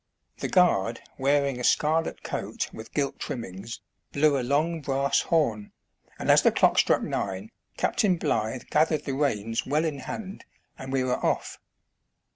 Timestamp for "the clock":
6.41-6.79